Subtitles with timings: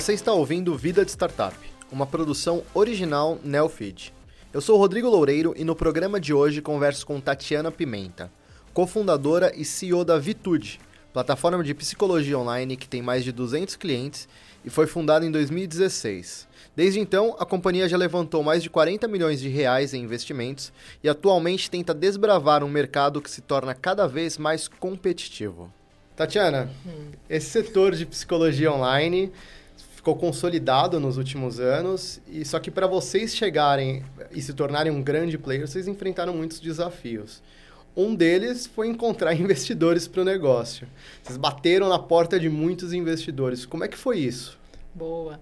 [0.00, 1.54] Você está ouvindo Vida de Startup,
[1.92, 4.14] uma produção original Neofeed.
[4.50, 8.32] Eu sou Rodrigo Loureiro e no programa de hoje converso com Tatiana Pimenta,
[8.72, 10.80] cofundadora e CEO da Vitude,
[11.12, 14.26] plataforma de psicologia online que tem mais de 200 clientes
[14.64, 16.48] e foi fundada em 2016.
[16.74, 20.72] Desde então, a companhia já levantou mais de 40 milhões de reais em investimentos
[21.04, 25.70] e atualmente tenta desbravar um mercado que se torna cada vez mais competitivo.
[26.16, 26.70] Tatiana,
[27.28, 29.30] esse setor de psicologia online
[30.00, 35.02] ficou consolidado nos últimos anos e só que para vocês chegarem e se tornarem um
[35.02, 37.42] grande player, vocês enfrentaram muitos desafios.
[37.94, 40.88] Um deles foi encontrar investidores para o negócio.
[41.22, 43.66] Vocês bateram na porta de muitos investidores.
[43.66, 44.58] Como é que foi isso?
[44.94, 45.38] Boa.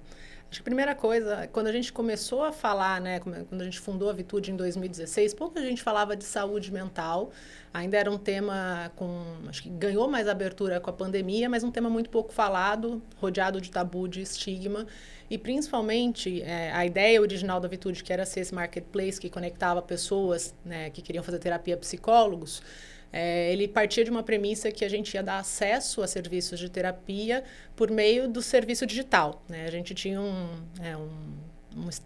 [0.50, 3.78] Acho que a primeira coisa, quando a gente começou a falar, né, quando a gente
[3.78, 7.30] fundou a Vitude em 2016, pouco a gente falava de saúde mental.
[7.72, 11.70] Ainda era um tema com, acho que ganhou mais abertura com a pandemia, mas um
[11.70, 14.86] tema muito pouco falado, rodeado de tabu, de estigma.
[15.28, 19.82] E principalmente é, a ideia original da Vitude, que era ser esse marketplace que conectava
[19.82, 22.62] pessoas né, que queriam fazer terapia psicólogos,
[23.12, 26.68] é, ele partia de uma premissa que a gente ia dar acesso a serviços de
[26.68, 27.42] terapia
[27.74, 29.42] por meio do serviço digital.
[29.48, 29.64] Né?
[29.66, 30.48] A gente tinha um,
[30.80, 31.47] é, um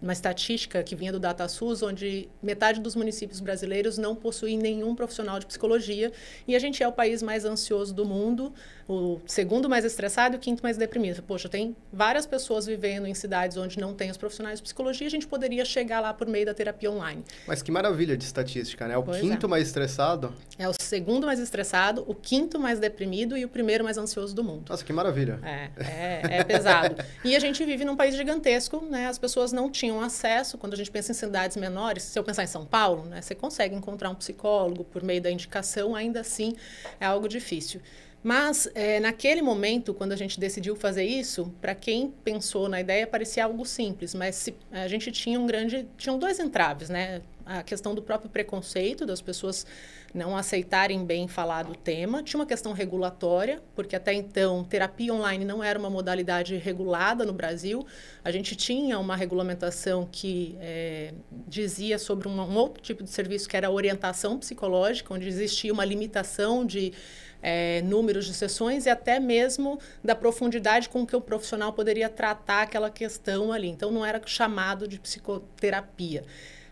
[0.01, 5.39] uma estatística que vinha do DataSUS, onde metade dos municípios brasileiros não possuem nenhum profissional
[5.39, 6.11] de psicologia,
[6.47, 8.53] e a gente é o país mais ansioso do mundo,
[8.87, 11.23] o segundo mais estressado e o quinto mais deprimido.
[11.23, 15.09] Poxa, tem várias pessoas vivendo em cidades onde não tem os profissionais de psicologia, a
[15.09, 17.23] gente poderia chegar lá por meio da terapia online.
[17.47, 18.97] Mas que maravilha de estatística, né?
[18.97, 19.49] O pois quinto é.
[19.49, 20.33] mais estressado?
[20.57, 24.43] É o segundo mais estressado, o quinto mais deprimido e o primeiro mais ansioso do
[24.43, 24.69] mundo.
[24.69, 25.39] Nossa, que maravilha.
[25.43, 26.95] É, é, é pesado.
[27.23, 29.07] e a gente vive num país gigantesco, né?
[29.07, 32.43] As pessoas não tinham acesso, quando a gente pensa em cidades menores, se eu pensar
[32.43, 33.21] em São Paulo, né?
[33.21, 36.55] Você consegue encontrar um psicólogo por meio da indicação, ainda assim
[36.99, 37.81] é algo difícil.
[38.23, 43.05] Mas, é, naquele momento, quando a gente decidiu fazer isso, para quem pensou na ideia,
[43.05, 45.85] parecia algo simples, mas se, a gente tinha um grande.
[45.97, 47.21] Tinham dois entraves, né?
[47.45, 49.65] A questão do próprio preconceito, das pessoas
[50.13, 52.23] não aceitarem bem falar do tema.
[52.23, 57.33] Tinha uma questão regulatória, porque até então terapia online não era uma modalidade regulada no
[57.33, 57.85] Brasil.
[58.23, 61.13] A gente tinha uma regulamentação que é,
[61.45, 65.73] dizia sobre um, um outro tipo de serviço, que era a orientação psicológica, onde existia
[65.73, 66.93] uma limitação de
[67.43, 72.61] é, números de sessões e até mesmo da profundidade com que o profissional poderia tratar
[72.61, 73.67] aquela questão ali.
[73.67, 76.23] Então, não era chamado de psicoterapia.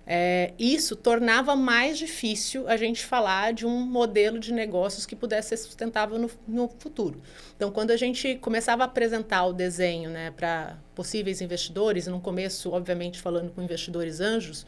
[0.07, 5.49] É, isso tornava mais difícil a gente falar de um modelo de negócios que pudesse
[5.49, 7.21] ser sustentável no, no futuro.
[7.55, 12.71] Então, quando a gente começava a apresentar o desenho né, para possíveis investidores, no começo,
[12.71, 14.65] obviamente, falando com investidores anjos,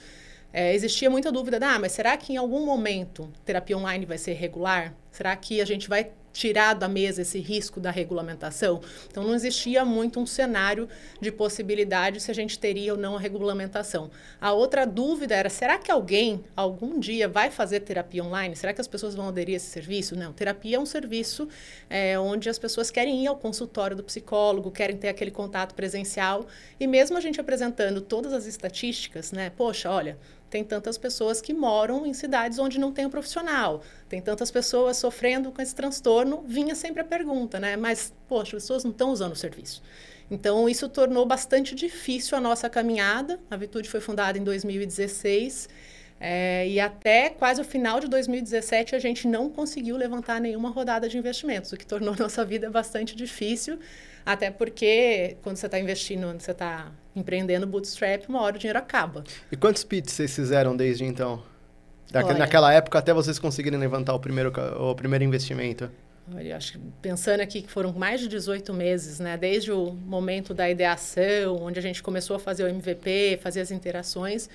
[0.54, 4.34] é, existia muita dúvida, ah, mas será que em algum momento terapia online vai ser
[4.34, 4.94] regular?
[5.12, 8.80] Será que a gente vai tirar da mesa esse risco da regulamentação?
[9.08, 10.88] Então, não existia muito um cenário
[11.20, 14.12] de possibilidade se a gente teria ou não a regulamentação.
[14.40, 18.56] A outra dúvida era: será que alguém, algum dia, vai fazer terapia online?
[18.56, 20.16] Será que as pessoas vão aderir a esse serviço?
[20.16, 20.34] Não.
[20.34, 21.48] Terapia é um serviço
[21.90, 26.46] é, onde as pessoas querem ir ao consultório do psicólogo, querem ter aquele contato presencial.
[26.80, 29.52] E mesmo a gente apresentando todas as estatísticas, né?
[29.56, 30.18] Poxa, olha
[30.54, 34.98] tem tantas pessoas que moram em cidades onde não tem um profissional, tem tantas pessoas
[34.98, 37.76] sofrendo com esse transtorno, vinha sempre a pergunta, né?
[37.76, 39.82] Mas, poxa, as pessoas não estão usando o serviço.
[40.30, 43.40] Então, isso tornou bastante difícil a nossa caminhada.
[43.50, 45.70] A Vitude foi fundada em 2016
[46.20, 51.10] é, e até quase o final de 2017 a gente não conseguiu levantar nenhuma rodada
[51.10, 53.80] de investimentos, o que tornou nossa vida bastante difícil.
[54.24, 59.24] Até porque quando você está investindo, você está empreendendo bootstrap, uma hora o dinheiro acaba.
[59.52, 61.44] E quantos pits vocês fizeram desde então?
[62.14, 65.90] Olha, naquela época até vocês conseguirem levantar o primeiro, o primeiro investimento?
[66.34, 69.36] Olha, acho que pensando aqui que foram mais de 18 meses, né?
[69.36, 73.72] Desde o momento da ideação, onde a gente começou a fazer o MVP, fazer as
[73.72, 74.50] interações,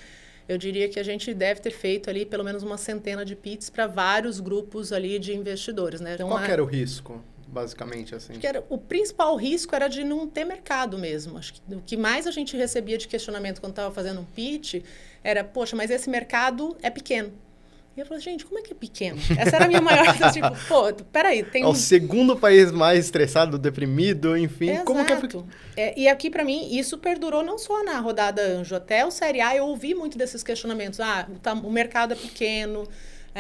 [0.49, 3.69] eu diria que a gente deve ter feito ali pelo menos uma centena de pits
[3.69, 6.15] para vários grupos ali de investidores, né?
[6.15, 7.23] Então, Qual era o risco?
[7.49, 8.35] Basicamente assim?
[8.43, 11.39] Era, o principal risco era de não ter mercado mesmo.
[11.39, 14.83] Acho que o que mais a gente recebia de questionamento quando estava fazendo um pitch
[15.25, 17.33] era, poxa, mas esse mercado é pequeno.
[17.97, 19.19] E eu falei, gente, como é que é pequeno?
[19.37, 21.65] Essa era a minha maior, tipo, pô, peraí, tem...
[21.65, 24.85] É o segundo país mais estressado, deprimido, enfim, Exato.
[24.85, 25.19] como que é...
[25.77, 25.99] é...
[25.99, 29.57] E aqui, para mim, isso perdurou não só na rodada Anjo, até o Série A
[29.57, 31.01] eu ouvi muito desses questionamentos.
[31.01, 32.87] Ah, o, o mercado é pequeno,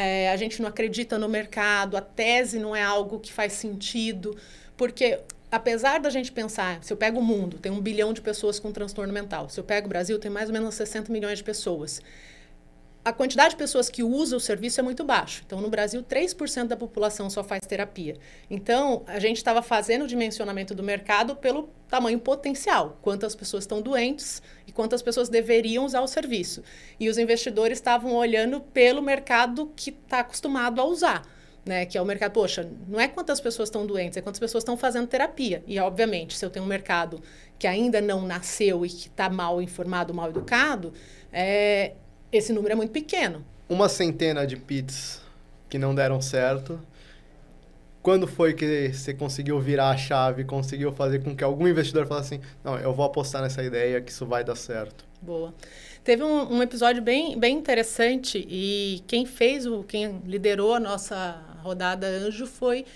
[0.01, 4.37] é, a gente não acredita no mercado, a tese não é algo que faz sentido,
[4.77, 5.19] porque
[5.51, 8.71] apesar da gente pensar, se eu pego o mundo, tem um bilhão de pessoas com
[8.71, 12.01] transtorno mental, se eu pego o Brasil, tem mais ou menos 60 milhões de pessoas.
[13.05, 15.43] a quantidade de pessoas que usam o serviço é muito baixa.
[15.47, 18.17] Então, no Brasil, 3% da população só faz terapia.
[18.51, 23.81] Então, a gente estava fazendo o dimensionamento do mercado pelo tamanho potencial, quantas pessoas estão
[23.81, 24.43] doentes
[24.79, 26.63] quantas pessoas deveriam usar o serviço.
[27.01, 31.27] E os investidores estavam olhando pelo mercado que está acostumado a usar.
[31.67, 34.63] Né, que é o mercado, poxa, não é quantas pessoas estão doentes, é quantas pessoas
[34.63, 35.63] estão fazendo terapia.
[35.67, 37.21] E, obviamente, se eu tenho um mercado
[37.59, 40.95] que ainda não nasceu e que está mal informado, mal educado,
[41.31, 41.93] é,
[42.33, 43.45] esse número é muito pequeno.
[43.69, 45.21] Uma centena de pits
[45.69, 46.81] que não deram certo.
[48.09, 52.37] Quando foi que você conseguiu virar a chave, conseguiu fazer com que algum investidor falasse
[52.37, 55.05] assim, não, eu vou apostar nessa ideia que isso vai dar certo?
[55.21, 55.53] Boa.
[56.03, 61.39] Teve um, um, episódio bem, bem interessante e quem fez, o, quem liderou a nossa
[61.63, 62.87] rodada Anjo foi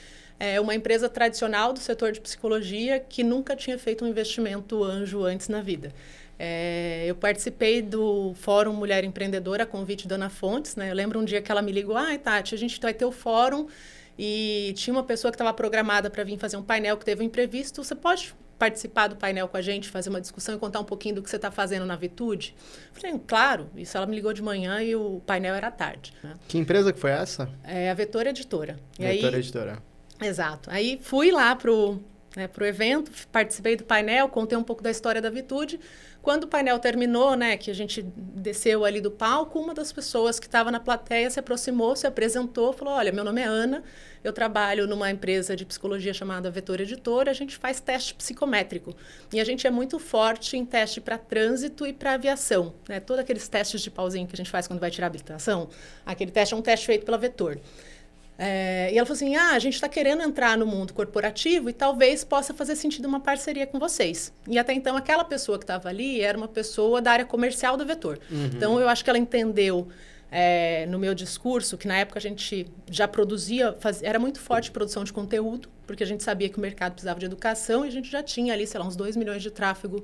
[0.41, 5.25] é, uma empresa tradicional do setor de psicologia que nunca tinha feito um investimento anjo
[5.25, 5.93] antes na vida.
[6.39, 10.75] É, eu participei do Fórum Mulher Empreendedora, a convite da Ana Fontes.
[10.75, 10.91] Né?
[10.91, 13.13] Eu lembro um dia que ela me ligou: ai, Tati, a gente vai ter o
[13.13, 13.69] fórum
[14.19, 17.27] e tinha uma pessoa que estava programada para vir fazer um painel que teve um
[17.27, 17.83] imprevisto.
[17.83, 21.17] Você pode participar do painel com a gente, fazer uma discussão e contar um pouquinho
[21.17, 22.55] do que você está fazendo na Vitude?
[22.93, 23.69] Falei, claro.
[23.77, 26.13] Isso ela me ligou de manhã e o painel era tarde.
[26.23, 26.35] Né?
[26.47, 27.51] Que empresa que foi essa?
[27.65, 28.79] É a Vetor Editora.
[28.97, 29.79] Vetor Editora.
[30.21, 30.71] Exato.
[30.71, 32.01] Aí fui lá pro
[32.37, 35.79] né, pro evento, participei do painel, contei um pouco da história da Vitude.
[36.23, 40.39] Quando o painel terminou, né, que a gente desceu ali do palco, uma das pessoas
[40.39, 43.83] que estava na plateia se aproximou, se apresentou, falou: Olha, meu nome é Ana,
[44.23, 48.95] eu trabalho numa empresa de psicologia chamada Vetor Editora, a gente faz teste psicométrico.
[49.33, 52.73] E a gente é muito forte em teste para trânsito e para aviação.
[52.89, 53.01] Né?
[53.01, 55.69] Todos aqueles testes de pauzinho que a gente faz quando vai tirar a habilitação,
[56.07, 57.59] aquele teste é um teste feito pela Vetor.
[58.39, 61.73] É, e ela falou assim: ah, a gente está querendo entrar no mundo corporativo e
[61.73, 64.33] talvez possa fazer sentido uma parceria com vocês.
[64.49, 67.85] E até então, aquela pessoa que estava ali era uma pessoa da área comercial do
[67.85, 68.19] Vetor.
[68.31, 68.47] Uhum.
[68.47, 69.89] Então, eu acho que ela entendeu
[70.31, 74.71] é, no meu discurso que na época a gente já produzia, faz, era muito forte
[74.71, 77.93] produção de conteúdo, porque a gente sabia que o mercado precisava de educação e a
[77.93, 80.03] gente já tinha ali, sei lá, uns 2 milhões de tráfego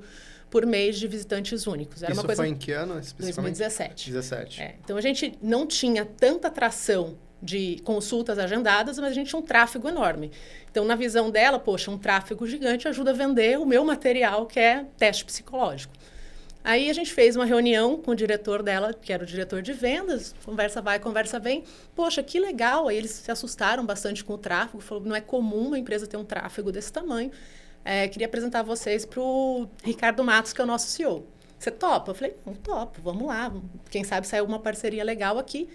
[0.49, 2.03] por mês de visitantes únicos.
[2.03, 2.43] Era Isso uma coisa...
[2.43, 3.57] foi em que ano, especificamente?
[3.57, 4.11] 2017.
[4.11, 4.61] 17.
[4.61, 9.39] É, então, a gente não tinha tanta atração de consultas agendadas, mas a gente tinha
[9.39, 10.31] um tráfego enorme.
[10.69, 14.59] Então, na visão dela, poxa, um tráfego gigante ajuda a vender o meu material, que
[14.59, 15.93] é teste psicológico.
[16.63, 19.71] Aí a gente fez uma reunião com o diretor dela, que era o diretor de
[19.71, 21.63] vendas, conversa vai, conversa vem.
[21.95, 22.89] Poxa, que legal!
[22.89, 26.17] Aí eles se assustaram bastante com o tráfego, falou não é comum uma empresa ter
[26.17, 27.31] um tráfego desse tamanho.
[27.83, 31.25] É, queria apresentar vocês para o Ricardo Matos, que é o nosso CEO.
[31.57, 32.11] Você topa?
[32.11, 33.51] Eu falei, não topo, vamos lá.
[33.89, 35.69] Quem sabe saiu uma parceria legal aqui.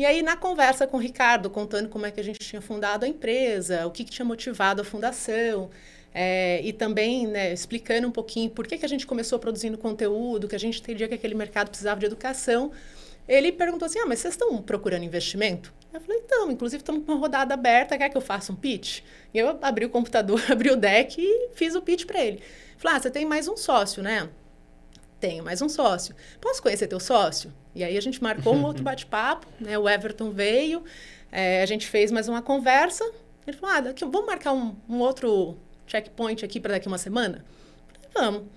[0.00, 3.04] E aí, na conversa com o Ricardo, contando como é que a gente tinha fundado
[3.04, 5.68] a empresa, o que, que tinha motivado a fundação,
[6.14, 10.48] é, e também né, explicando um pouquinho por que, que a gente começou produzindo conteúdo,
[10.48, 12.72] que a gente entendia que aquele mercado precisava de educação,
[13.28, 15.70] ele perguntou assim: ah, mas vocês estão procurando investimento?
[15.92, 19.02] Eu falei, então, inclusive estamos com uma rodada aberta, quer que eu faça um pitch?
[19.34, 22.40] E eu abri o computador, abri o deck e fiz o pitch para ele.
[22.78, 24.30] Falei, ah, você tem mais um sócio, né?
[25.20, 26.14] Tenho mais um sócio.
[26.40, 27.52] Posso conhecer teu sócio?
[27.74, 29.78] E aí a gente marcou um outro bate-papo, né?
[29.78, 30.82] O Everton veio,
[31.30, 33.04] é, a gente fez mais uma conversa.
[33.46, 35.56] Ele falou, ah, daqui, vamos marcar um, um outro
[35.86, 37.44] checkpoint aqui para daqui uma semana?
[37.92, 38.48] Falei, vamos.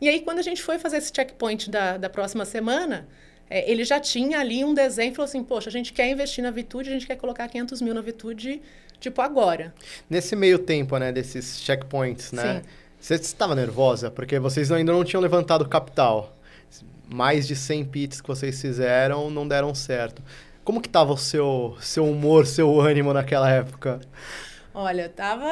[0.00, 3.08] E aí, quando a gente foi fazer esse checkpoint da, da próxima semana,
[3.48, 6.44] é, ele já tinha ali um desenho e falou assim, poxa, a gente quer investir
[6.44, 8.60] na Vitude, a gente quer colocar 500 mil na Vitude,
[9.00, 9.74] tipo, agora.
[10.10, 12.60] Nesse meio tempo, né, desses checkpoints, né?
[12.60, 12.68] Sim.
[13.00, 14.10] Você estava nervosa?
[14.10, 16.35] Porque vocês ainda não tinham levantado capital
[17.08, 20.22] mais de 100 pits que vocês fizeram não deram certo.
[20.64, 24.00] Como que estava o seu, seu humor, seu ânimo naquela época?
[24.74, 25.46] Olha, tava...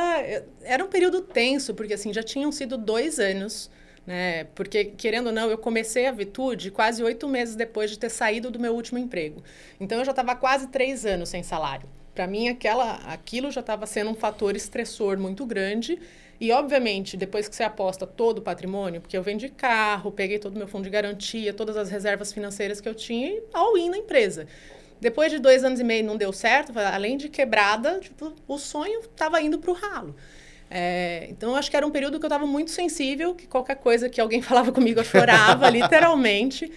[0.62, 3.70] Era um período tenso, porque assim, já tinham sido dois anos,
[4.06, 4.44] né?
[4.54, 8.50] Porque, querendo ou não, eu comecei a Vitude quase oito meses depois de ter saído
[8.50, 9.42] do meu último emprego.
[9.80, 11.88] Então, eu já estava quase três anos sem salário.
[12.14, 15.98] Para mim, aquela, aquilo já estava sendo um fator estressor muito grande
[16.40, 20.54] e, obviamente, depois que você aposta todo o patrimônio, porque eu vendi carro, peguei todo
[20.54, 23.98] o meu fundo de garantia, todas as reservas financeiras que eu tinha e all-in na
[23.98, 24.46] empresa.
[25.00, 29.00] Depois de dois anos e meio não deu certo, além de quebrada, tipo, o sonho
[29.00, 30.16] estava indo para o ralo.
[30.70, 34.08] É, então, acho que era um período que eu estava muito sensível, que qualquer coisa
[34.08, 36.70] que alguém falava comigo eu chorava, literalmente.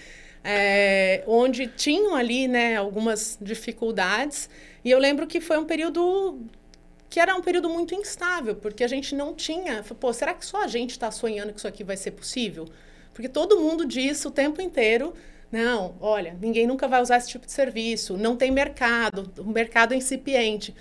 [0.44, 4.50] É, onde tinham ali né, algumas dificuldades.
[4.84, 6.40] E eu lembro que foi um período
[7.10, 9.84] que era um período muito instável, porque a gente não tinha.
[9.84, 12.68] Pô, será que só a gente está sonhando que isso aqui vai ser possível?
[13.14, 15.14] Porque todo mundo diz o tempo inteiro.
[15.52, 19.94] Não, olha, ninguém nunca vai usar esse tipo de serviço, não tem mercado, o mercado
[19.94, 20.76] é incipiente.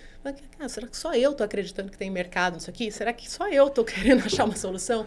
[0.59, 2.91] Mas, será que só eu estou acreditando que tem mercado nisso aqui?
[2.91, 5.07] Será que só eu estou querendo achar uma solução?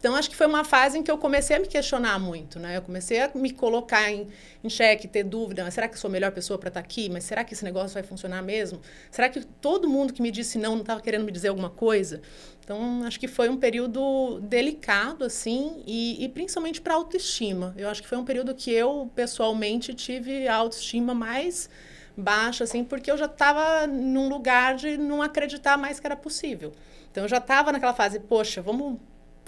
[0.00, 2.78] Então, acho que foi uma fase em que eu comecei a me questionar muito, né?
[2.78, 4.26] Eu comecei a me colocar em,
[4.66, 5.62] xeque, ter dúvida.
[5.62, 7.10] Mas será que eu sou a melhor pessoa para estar tá aqui?
[7.10, 8.80] Mas será que esse negócio vai funcionar mesmo?
[9.10, 12.22] Será que todo mundo que me disse não não estava querendo me dizer alguma coisa?
[12.64, 17.74] Então, acho que foi um período delicado, assim, e, e principalmente para autoestima.
[17.76, 21.68] Eu acho que foi um período que eu, pessoalmente, tive a autoestima mais
[22.16, 26.72] baixa, assim, porque eu já estava num lugar de não acreditar mais que era possível.
[27.10, 28.98] Então, eu já estava naquela fase, poxa, vamos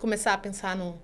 [0.02, 1.00] começar a pensar no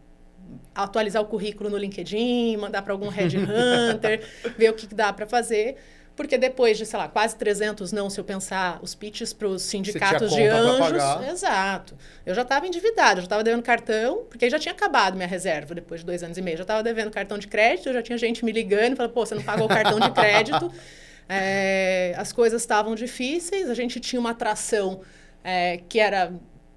[0.74, 4.26] atualizar o currículo no LinkedIn, mandar para algum headhunter,
[4.58, 5.76] ver o que dá para fazer.
[6.16, 9.62] Porque depois de, sei lá, quase 300 não, se eu pensar os pitches para os
[9.62, 11.28] sindicatos de anjos.
[11.30, 11.96] Exato.
[12.26, 16.00] Eu já estava endividada, já estava devendo cartão, porque já tinha acabado minha reserva depois
[16.00, 16.56] de dois anos e meio.
[16.56, 19.44] Já estava devendo cartão de crédito, já tinha gente me ligando, falando, pô, você não
[19.44, 20.72] pagou o cartão de crédito.
[21.28, 25.02] é, as coisas estavam difíceis, a gente tinha uma atração
[25.44, 26.32] é, que era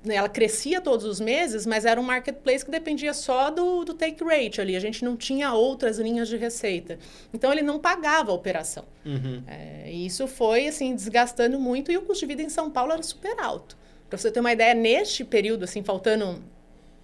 [0.06, 4.24] ela crescia todos os meses, mas era um marketplace que dependia só do, do take
[4.24, 4.76] rate ali.
[4.76, 6.98] A gente não tinha outras linhas de receita.
[7.34, 8.86] Então, ele não pagava a operação.
[9.06, 9.44] Uhum.
[9.48, 11.92] É, e isso foi, assim, desgastando muito.
[11.92, 13.78] E o custo de vida em São Paulo era super alto.
[14.10, 16.42] Para você ter uma ideia, neste período, assim, faltando...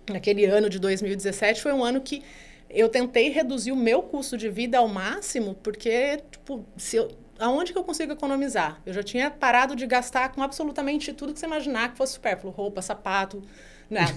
[0.10, 2.24] Naquele ano de 2017, foi um ano que
[2.70, 7.72] eu tentei reduzir o meu custo de vida ao máximo, porque, tipo, se eu, aonde
[7.72, 8.79] que eu consigo economizar?
[8.86, 12.51] Eu já tinha parado de gastar com absolutamente tudo que você imaginar que fosse supérfluo,
[12.51, 13.41] roupa, sapato,
[13.89, 14.13] nada.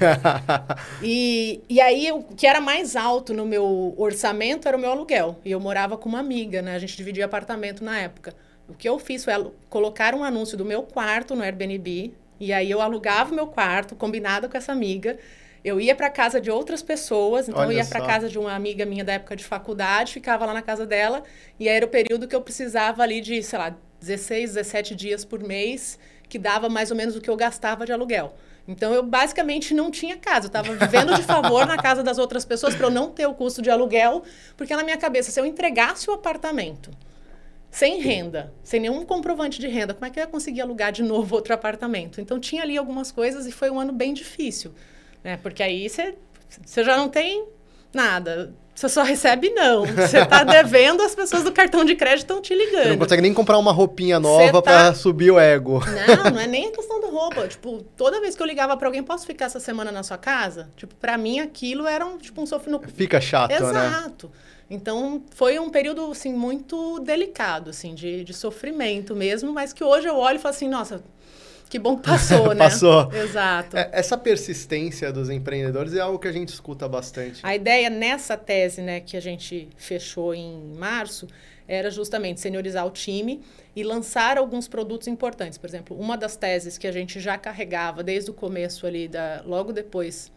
[1.02, 5.38] e, e aí, o que era mais alto no meu orçamento era o meu aluguel.
[5.44, 6.74] E eu morava com uma amiga, né?
[6.74, 8.34] A gente dividia apartamento na época.
[8.68, 9.32] O que eu fiz foi
[9.68, 12.14] colocar um anúncio do meu quarto no Airbnb.
[12.38, 15.18] E aí eu alugava o meu quarto, combinado com essa amiga.
[15.64, 18.54] Eu ia para casa de outras pessoas, então Olha eu ia para casa de uma
[18.54, 21.22] amiga minha da época de faculdade, ficava lá na casa dela,
[21.58, 25.42] e era o período que eu precisava ali de, sei lá, 16, 17 dias por
[25.42, 25.98] mês,
[26.28, 28.34] que dava mais ou menos o que eu gastava de aluguel.
[28.66, 32.44] Então eu basicamente não tinha casa, eu estava vivendo de favor na casa das outras
[32.44, 34.22] pessoas para eu não ter o custo de aluguel,
[34.56, 36.90] porque na minha cabeça, se eu entregasse o apartamento
[37.70, 41.02] sem renda, sem nenhum comprovante de renda, como é que eu ia conseguir alugar de
[41.02, 42.20] novo outro apartamento?
[42.20, 44.72] Então tinha ali algumas coisas e foi um ano bem difícil.
[45.22, 45.38] Né?
[45.42, 46.14] Porque aí você,
[46.64, 47.44] você já não tem
[47.92, 48.54] nada.
[48.74, 49.84] Você só recebe não.
[49.84, 52.84] Você está devendo, as pessoas do cartão de crédito estão te ligando.
[52.84, 54.62] Você não consegue nem comprar uma roupinha nova tá...
[54.62, 55.82] para subir o ego.
[55.84, 57.46] Não, não é nem a questão da roupa.
[57.46, 60.70] Tipo, toda vez que eu ligava para alguém, posso ficar essa semana na sua casa?
[60.76, 62.88] Tipo, para mim aquilo era um, tipo um sofrimento.
[62.88, 63.72] Fica chato, Exato.
[63.72, 63.86] né?
[63.86, 64.32] Exato.
[64.70, 70.08] Então, foi um período, assim, muito delicado, assim, de, de sofrimento mesmo, mas que hoje
[70.08, 71.02] eu olho e falo assim, nossa,
[71.70, 72.56] que bom que passou, né?
[72.56, 73.10] passou.
[73.12, 73.76] Exato.
[73.76, 77.40] É, essa persistência dos empreendedores é algo que a gente escuta bastante.
[77.44, 81.28] A ideia nessa tese, né, que a gente fechou em março,
[81.68, 83.40] era justamente seniorizar o time
[83.76, 85.56] e lançar alguns produtos importantes.
[85.56, 89.40] Por exemplo, uma das teses que a gente já carregava desde o começo ali, da,
[89.46, 90.32] logo depois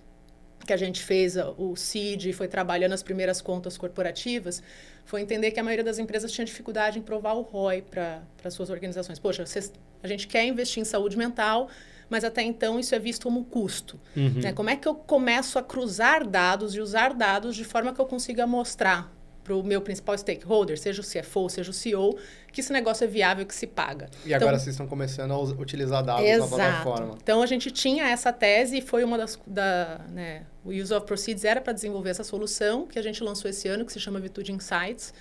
[0.65, 4.62] que a gente fez o CID e foi trabalhando as primeiras contas corporativas,
[5.05, 8.70] foi entender que a maioria das empresas tinha dificuldade em provar o ROI para suas
[8.70, 9.20] organizações.
[9.20, 11.70] Poxa, vocês a gente quer investir em saúde mental,
[12.10, 14.00] mas até então isso é visto como custo.
[14.15, 14.41] Uhum.
[14.41, 14.53] Né?
[14.53, 18.05] Como é que eu começo a cruzar dados e usar dados de forma que eu
[18.05, 19.12] consiga mostrar
[19.44, 22.18] para o meu principal stakeholder, seja o CFO, seja o CEO,
[22.52, 24.10] que esse negócio é viável, que se paga.
[24.26, 26.52] E agora então, vocês estão começando a utilizar dados exato.
[26.52, 27.18] na plataforma.
[27.22, 29.40] Então, a gente tinha essa tese e foi uma das...
[29.46, 33.50] Da, né, o Use of Proceeds era para desenvolver essa solução que a gente lançou
[33.50, 35.14] esse ano, que se chama Vitude Insights.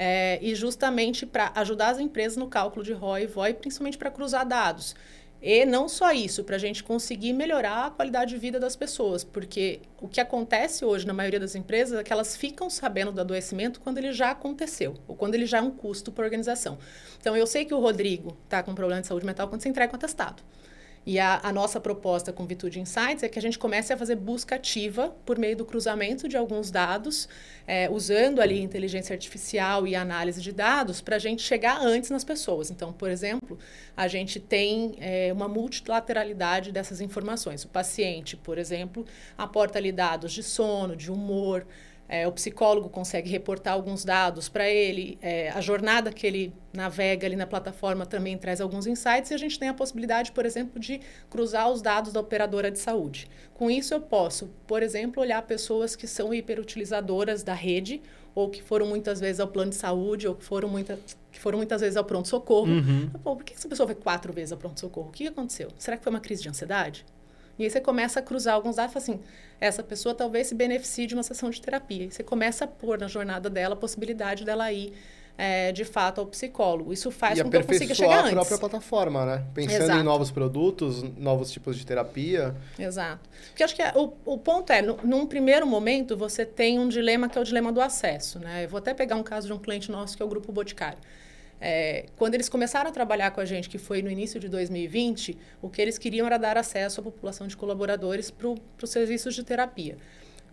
[0.00, 4.10] É, e justamente para ajudar as empresas no cálculo de ROI e VOI, principalmente para
[4.10, 4.94] cruzar dados.
[5.40, 9.22] E não só isso, para a gente conseguir melhorar a qualidade de vida das pessoas,
[9.22, 13.20] porque o que acontece hoje na maioria das empresas é que elas ficam sabendo do
[13.20, 16.76] adoecimento quando ele já aconteceu, ou quando ele já é um custo para a organização.
[17.20, 19.92] Então, eu sei que o Rodrigo está com problema de saúde mental quando você entrega
[19.92, 20.42] o atestado.
[21.08, 24.14] E a, a, nossa proposta com Vitude Insights é que a gente comece a fazer
[24.14, 27.26] busca ativa por meio do cruzamento de alguns dados,
[27.66, 32.24] é, usando ali inteligência artificial e análise de dados para a gente chegar antes nas
[32.24, 32.70] pessoas.
[32.70, 33.58] Então, por exemplo,
[33.96, 37.64] a gente tem é, uma multilateralidade dessas informações.
[37.64, 39.06] O paciente, por exemplo,
[39.38, 41.66] aporta ali dados de sono, de humor,
[42.08, 47.26] é, o psicólogo consegue reportar alguns dados para ele, é, a jornada que ele navega
[47.26, 50.80] ali na plataforma também traz alguns insights e a gente tem a possibilidade, por exemplo,
[50.80, 53.28] de cruzar os dados da operadora de saúde.
[53.52, 58.00] Com isso, eu posso, por exemplo, olhar pessoas que são hiperutilizadoras da rede
[58.34, 60.98] ou que foram muitas vezes ao plano de saúde ou que foram, muita,
[61.30, 62.68] que foram muitas vezes ao pronto-socorro.
[62.68, 63.10] Uhum.
[63.22, 65.08] por que essa pessoa foi quatro vezes ao pronto-socorro?
[65.08, 65.68] O que aconteceu?
[65.76, 67.04] Será que foi uma crise de ansiedade?
[67.58, 69.20] E aí você começa a cruzar alguns dados e fala assim,
[69.60, 72.04] essa pessoa talvez se beneficie de uma sessão de terapia.
[72.04, 74.92] E você começa a pôr na jornada dela a possibilidade dela ir
[75.38, 76.92] é, de fato ao psicólogo.
[76.92, 78.32] Isso faz e com que eu consiga chegar a antes.
[78.32, 79.44] própria plataforma, né?
[79.54, 80.00] Pensando Exato.
[80.00, 82.54] em novos produtos, novos tipos de terapia.
[82.76, 83.28] Exato.
[83.48, 86.88] Porque acho que é, o, o ponto é, no, num primeiro momento, você tem um
[86.88, 88.40] dilema que é o dilema do acesso.
[88.40, 88.64] Né?
[88.64, 90.98] Eu vou até pegar um caso de um cliente nosso que é o Grupo Boticário.
[91.60, 95.36] É, quando eles começaram a trabalhar com a gente, que foi no início de 2020,
[95.60, 99.42] o que eles queriam era dar acesso à população de colaboradores para os serviços de
[99.42, 99.96] terapia.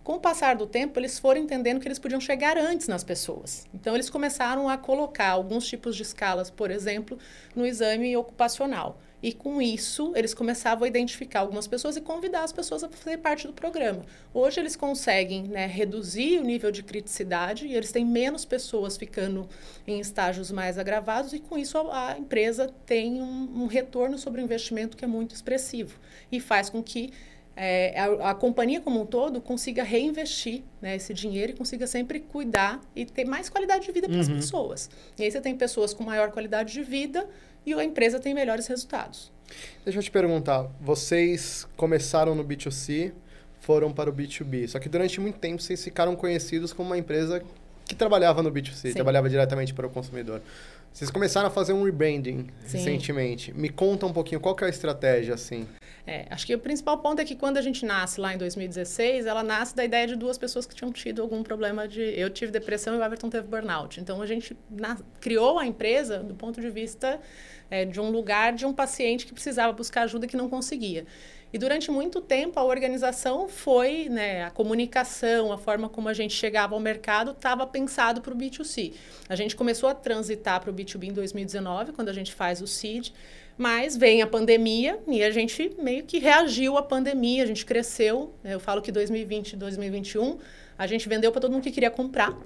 [0.03, 3.67] Com o passar do tempo, eles foram entendendo que eles podiam chegar antes nas pessoas.
[3.73, 7.17] Então, eles começaram a colocar alguns tipos de escalas, por exemplo,
[7.55, 8.99] no exame ocupacional.
[9.25, 13.17] E com isso, eles começavam a identificar algumas pessoas e convidar as pessoas a fazer
[13.17, 14.05] parte do programa.
[14.31, 19.49] Hoje, eles conseguem né, reduzir o nível de criticidade e eles têm menos pessoas ficando
[19.87, 24.41] em estágios mais agravados, e com isso, a, a empresa tem um, um retorno sobre
[24.41, 25.99] o investimento que é muito expressivo
[26.31, 27.11] e faz com que
[27.55, 32.19] é, a, a, companhia como um todo consiga reinvestir né, esse dinheiro e consiga sempre
[32.19, 34.35] cuidar e ter mais qualidade de vida para as uhum.
[34.35, 34.89] pessoas.
[35.17, 37.27] E aí você tem pessoas com maior qualidade de vida
[37.65, 39.31] e a empresa tem melhores resultados.
[39.83, 43.13] Deixa eu te perguntar, vocês começaram no B2C,
[43.59, 47.41] foram para o B2B, só que durante muito tempo vocês ficaram conhecidos como uma empresa
[47.85, 48.93] que trabalhava no B2C, Sim.
[48.93, 50.41] trabalhava diretamente para o consumidor.
[50.91, 53.53] Vocês começaram a fazer um rebranding recentemente.
[53.53, 55.67] Me conta um pouquinho qual que é a estratégia, assim.
[56.07, 59.25] É, acho que o principal ponto é que quando a gente nasce lá em 2016,
[59.25, 62.01] ela nasce da ideia de duas pessoas que tinham tido algum problema de...
[62.01, 63.99] Eu tive depressão e o Everton teve burnout.
[63.99, 64.97] Então, a gente na...
[65.19, 67.19] criou a empresa do ponto de vista
[67.71, 71.05] é, de um lugar de um paciente que precisava buscar ajuda e que não conseguia.
[71.55, 76.33] E durante muito tempo a organização foi, né, a comunicação, a forma como a gente
[76.33, 78.93] chegava ao mercado estava pensado para o B2C.
[79.29, 82.67] A gente começou a transitar para o B2B em 2019, quando a gente faz o
[82.67, 83.13] CID,
[83.57, 88.33] mas vem a pandemia e a gente meio que reagiu à pandemia, a gente cresceu.
[88.43, 88.53] Né?
[88.53, 90.37] Eu falo que 2020 e 2021
[90.77, 92.37] a gente vendeu para todo mundo que queria comprar.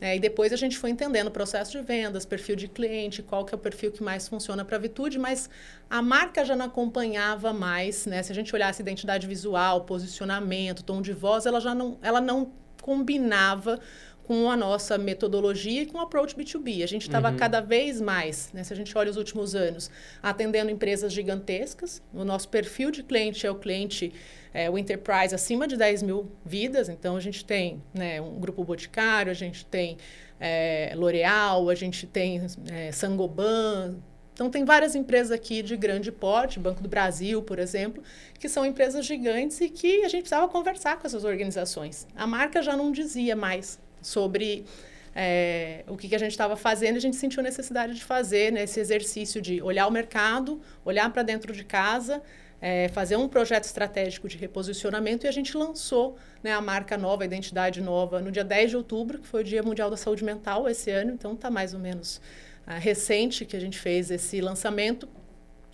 [0.00, 3.44] É, e depois a gente foi entendendo o processo de vendas, perfil de cliente, qual
[3.44, 5.48] que é o perfil que mais funciona para a Vitude, mas
[5.88, 8.20] a marca já não acompanhava mais, né?
[8.22, 12.52] Se a gente olhasse identidade visual, posicionamento, tom de voz, ela já não, ela não
[12.82, 13.78] combinava
[14.26, 16.82] com a nossa metodologia e com o approach B2B.
[16.82, 17.36] A gente estava uhum.
[17.36, 19.90] cada vez mais, né, se a gente olha os últimos anos,
[20.22, 22.02] atendendo empresas gigantescas.
[22.12, 24.12] O nosso perfil de cliente é o cliente,
[24.52, 26.88] é, o enterprise acima de 10 mil vidas.
[26.88, 29.98] Então, a gente tem né, um grupo boticário, a gente tem
[30.40, 32.40] é, L'Oréal, a gente tem
[32.72, 33.96] é, Sangoban.
[34.32, 38.02] Então, tem várias empresas aqui de grande porte, Banco do Brasil, por exemplo,
[38.38, 42.08] que são empresas gigantes e que a gente precisava conversar com essas organizações.
[42.16, 44.64] A marca já não dizia mais sobre
[45.14, 48.64] é, o que, que, a gente estava fazendo, a gente sentiu necessidade de fazer né,
[48.64, 52.20] esse exercício de olhar o mercado, olhar para dentro de casa,
[52.60, 57.22] é, fazer um projeto estratégico de reposicionamento e a gente lançou né, a marca nova,
[57.22, 60.24] a identidade nova, no dia 10 de outubro, que foi o Dia Mundial da Saúde
[60.24, 62.20] Mental esse ano, então está mais ou menos
[62.66, 65.08] ah, recente que a gente fez esse lançamento.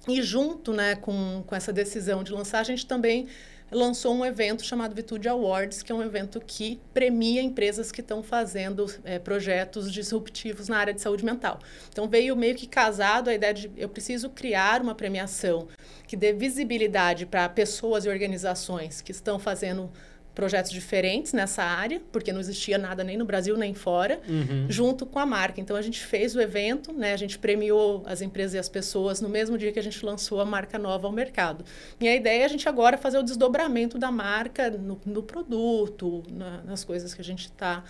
[0.08, 3.28] E junto né, com, com essa decisão de lançar, a gente também
[3.70, 8.22] lançou um evento chamado Vitude Awards, que é um evento que premia empresas que estão
[8.22, 11.60] fazendo é, projetos disruptivos na área de saúde mental.
[11.88, 15.68] Então veio meio que casado a ideia de eu preciso criar uma premiação
[16.06, 19.90] que dê visibilidade para pessoas e organizações que estão fazendo
[20.34, 24.66] projetos diferentes nessa área, porque não existia nada nem no Brasil nem fora, uhum.
[24.68, 25.60] junto com a marca.
[25.60, 27.12] Então a gente fez o evento, né?
[27.12, 30.40] A gente premiou as empresas e as pessoas no mesmo dia que a gente lançou
[30.40, 31.64] a marca nova ao mercado.
[32.00, 36.22] E a ideia é a gente agora fazer o desdobramento da marca no, no produto,
[36.30, 37.84] na, nas coisas que a gente está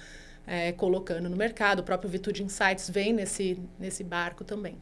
[0.46, 1.81] é, colocando no mercado.
[1.81, 4.76] O próprio Vitude Insights vem nesse, nesse barco também.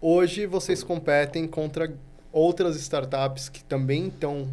[0.00, 1.92] Hoje vocês competem contra
[2.38, 4.48] outras startups que também estão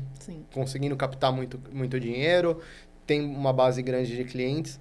[0.53, 2.61] conseguindo captar muito, muito dinheiro,
[3.05, 4.79] tem uma base grande de clientes.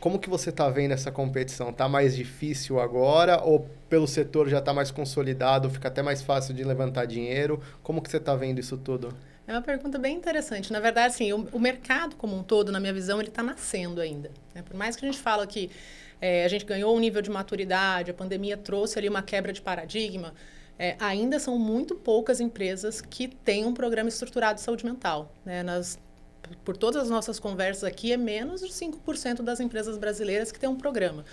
[0.00, 1.70] Como que você está vendo essa competição?
[1.70, 6.52] Está mais difícil agora ou pelo setor já está mais consolidado, fica até mais fácil
[6.52, 7.60] de levantar dinheiro?
[7.82, 9.14] Como que você está vendo isso tudo?
[9.46, 10.72] É uma pergunta bem interessante.
[10.72, 14.00] Na verdade, assim, o, o mercado como um todo, na minha visão, ele está nascendo
[14.00, 14.30] ainda.
[14.54, 14.62] Né?
[14.62, 15.70] Por mais que a gente fala que
[16.20, 19.60] é, a gente ganhou um nível de maturidade, a pandemia trouxe ali uma quebra de
[19.60, 20.34] paradigma,
[20.78, 25.32] é, ainda são muito poucas empresas que têm um programa estruturado de saúde mental.
[25.44, 25.62] Né?
[25.62, 25.98] Nas,
[26.64, 30.68] por todas as nossas conversas aqui, é menos de 5% das empresas brasileiras que têm
[30.68, 31.24] um programa.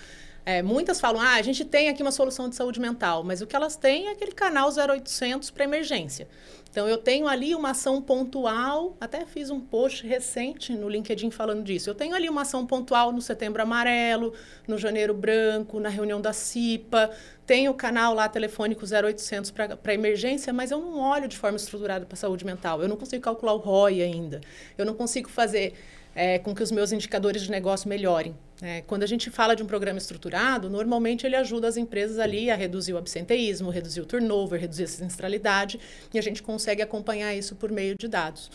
[0.45, 3.47] É, muitas falam, ah, a gente tem aqui uma solução de saúde mental, mas o
[3.47, 6.27] que elas têm é aquele canal 0800 para emergência.
[6.71, 11.61] Então, eu tenho ali uma ação pontual, até fiz um post recente no LinkedIn falando
[11.63, 11.89] disso.
[11.89, 14.33] Eu tenho ali uma ação pontual no Setembro Amarelo,
[14.65, 17.11] no Janeiro Branco, na reunião da CIPA,
[17.45, 22.05] tenho o canal lá telefônico 0800 para emergência, mas eu não olho de forma estruturada
[22.05, 22.81] para saúde mental.
[22.81, 24.39] Eu não consigo calcular o ROI ainda.
[24.77, 25.73] Eu não consigo fazer
[26.15, 28.35] é, com que os meus indicadores de negócio melhorem.
[28.61, 32.51] É, quando a gente fala de um programa estruturado, normalmente ele ajuda as empresas ali
[32.51, 35.79] a reduzir o absenteísmo, reduzir o turnover, reduzir a sinistralidade,
[36.13, 38.51] e a gente consegue acompanhar isso por meio de dados.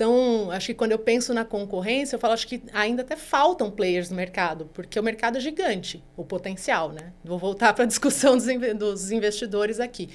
[0.00, 3.70] Então, acho que quando eu penso na concorrência, eu falo, acho que ainda até faltam
[3.70, 7.12] players no mercado, porque o mercado é gigante, o potencial, né?
[7.22, 10.08] Vou voltar para a discussão dos, investidores aqui.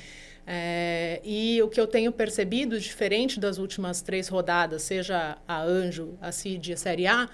[0.47, 6.17] É, e o que eu tenho percebido, diferente das últimas três rodadas, seja a Anjo,
[6.21, 7.27] a CID e a Série A,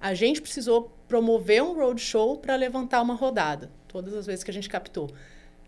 [0.00, 4.54] a gente precisou promover um roadshow para levantar uma rodada, todas as vezes que a
[4.54, 5.10] gente captou.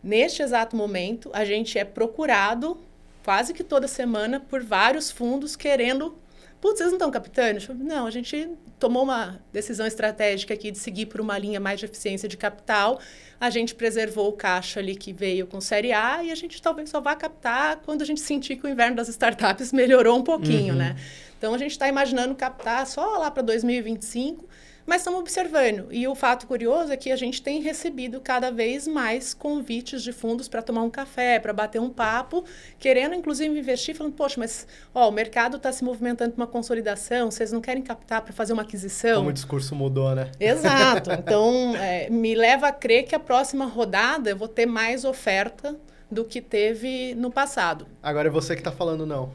[0.03, 2.79] Neste exato momento, a gente é procurado
[3.25, 6.17] quase que toda semana por vários fundos querendo.
[6.66, 7.61] Putz, vocês não estão captando?
[7.74, 11.87] Não, a gente tomou uma decisão estratégica aqui de seguir por uma linha mais de
[11.87, 12.98] eficiência de capital.
[13.40, 16.90] A gente preservou o caixa ali que veio com Série A e a gente talvez
[16.90, 20.72] só vá captar quando a gente sentir que o inverno das startups melhorou um pouquinho,
[20.72, 20.81] uhum.
[20.81, 20.96] né?
[21.38, 24.44] Então a gente está imaginando captar só lá para 2025
[24.87, 25.88] mas estamos observando.
[25.90, 30.12] E o fato curioso é que a gente tem recebido cada vez mais convites de
[30.12, 32.44] fundos para tomar um café, para bater um papo,
[32.79, 37.31] querendo inclusive investir, falando, poxa, mas ó, o mercado está se movimentando para uma consolidação,
[37.31, 39.16] vocês não querem captar para fazer uma aquisição?
[39.16, 40.31] Como o discurso mudou, né?
[40.38, 41.11] Exato.
[41.27, 45.77] Então, é, me leva a crer que a próxima rodada eu vou ter mais oferta
[46.11, 47.87] do que teve no passado.
[48.03, 49.33] Agora é você que está falando não.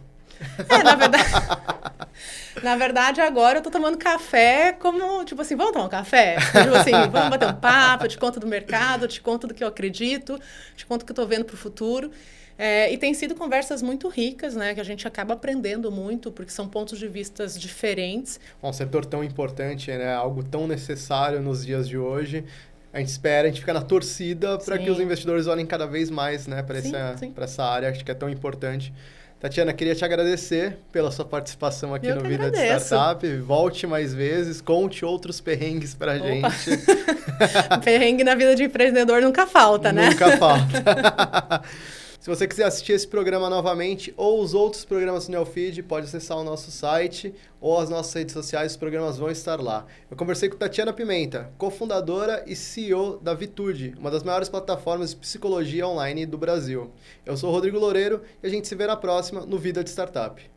[0.69, 1.23] É, na verdade.
[2.63, 6.36] na verdade, agora eu tô tomando café como, tipo assim, vamos tomar um café?
[6.36, 9.54] Tipo assim, vamos bater um papo, eu te conto do mercado, eu te conto do
[9.54, 10.39] que eu acredito,
[10.75, 12.12] te conto o que eu tô vendo pro futuro.
[12.58, 14.75] É, e tem sido conversas muito ricas, né?
[14.75, 18.39] Que a gente acaba aprendendo muito, porque são pontos de vistas diferentes.
[18.62, 20.13] Um setor tão importante, né?
[20.13, 22.45] Algo tão necessário nos dias de hoje.
[22.93, 26.10] A gente espera, a gente fica na torcida para que os investidores olhem cada vez
[26.10, 28.93] mais né, para essa, essa área, acho que é tão importante.
[29.41, 32.75] Tatiana, queria te agradecer pela sua participação aqui Eu no Vida agradeço.
[32.77, 33.38] de Startup.
[33.38, 36.21] Volte mais vezes, conte outros perrengues pra Opa.
[36.21, 36.80] gente.
[37.84, 40.12] Perrengue na vida de empreendedor nunca falta, né?
[40.12, 41.63] Nunca falta.
[42.21, 46.38] Se você quiser assistir esse programa novamente ou os outros programas do Neofeed, pode acessar
[46.38, 49.88] o nosso site ou as nossas redes sociais, os programas vão estar lá.
[50.07, 55.15] Eu conversei com Tatiana Pimenta, cofundadora e CEO da Vitude, uma das maiores plataformas de
[55.15, 56.91] psicologia online do Brasil.
[57.25, 60.50] Eu sou Rodrigo Loureiro e a gente se vê na próxima no Vida de Startup.